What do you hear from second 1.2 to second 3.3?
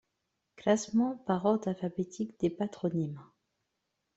par ordre alphabétique des patronymes.